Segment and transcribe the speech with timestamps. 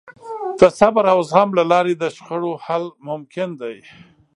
[0.59, 3.77] د صبر او زغم له لارې د شخړو حل ممکن دی.